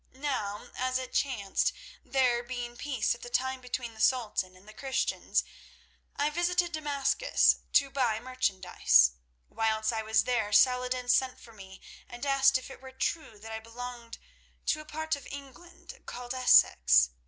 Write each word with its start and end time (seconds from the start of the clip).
"Now, 0.15 0.71
as 0.75 0.97
it 0.97 1.13
chanced, 1.13 1.73
there 2.03 2.41
being 2.41 2.75
peace 2.75 3.13
at 3.13 3.21
the 3.21 3.29
time 3.29 3.61
between 3.61 3.93
the 3.93 4.01
Sultan 4.01 4.55
and 4.57 4.67
the 4.67 4.73
Christians, 4.73 5.43
I 6.15 6.31
visited 6.31 6.71
Damascus 6.71 7.57
to 7.73 7.91
buy 7.91 8.19
merchandise. 8.19 9.11
Whilst 9.47 9.93
I 9.93 10.01
was 10.01 10.23
there 10.23 10.51
Saladin 10.51 11.07
sent 11.07 11.39
for 11.39 11.53
me 11.53 11.81
and 12.09 12.25
asked 12.25 12.57
if 12.57 12.71
it 12.71 12.81
were 12.81 12.91
true 12.91 13.37
that 13.41 13.51
I 13.51 13.59
belonged 13.59 14.17
to 14.65 14.81
a 14.81 14.85
part 14.85 15.15
of 15.15 15.27
England 15.27 15.93
called 16.07 16.33
Essex. 16.33 17.11